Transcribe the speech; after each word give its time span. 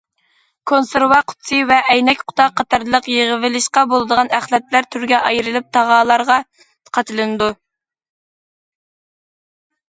كونسېرۋا 0.69 1.17
قۇتىسى 1.31 1.57
ۋە 1.71 1.75
ئەينەك 1.95 2.23
قۇتا 2.31 2.47
قاتارلىق 2.61 3.09
يىغىۋېلىشقا 3.15 3.83
بولىدىغان 3.91 4.33
ئەخلەتلەر 4.39 4.87
تۈرگە 4.97 5.21
ئايرىلىپ، 5.29 5.69
تاغارلارغا 5.79 6.39
قاچىلىنىدۇ. 6.99 7.53